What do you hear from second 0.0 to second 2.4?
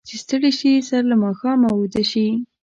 چې ستړي شي، سر له ماښامه اوده شي.